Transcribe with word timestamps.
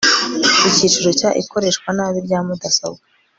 Icyiciro 0.69 1.09
cya 1.19 1.29
Ikoreshwa 1.41 1.89
nabi 1.97 2.19
rya 2.27 2.39
mudasobwa 2.45 3.03